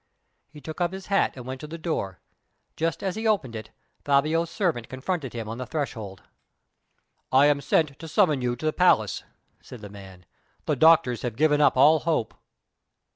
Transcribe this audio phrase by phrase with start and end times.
[0.49, 2.21] He took up his hat and went to the door.
[2.75, 3.69] Just as he opened it,
[4.03, 6.23] Fabio's servant confronted him on the thresh old.
[7.31, 9.23] "I am sent to summon you to the palace,"
[9.61, 10.25] said the man.
[10.65, 12.33] "The doctors have given up all hope."